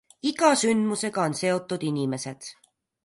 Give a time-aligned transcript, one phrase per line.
[0.29, 2.49] Iga sündmusega on seotud inimesed.